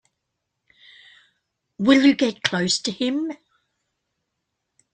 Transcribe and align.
Will 1.77 2.01
you 2.03 2.15
get 2.15 2.41
close 2.41 2.79
to 2.79 2.91
him? 2.91 3.33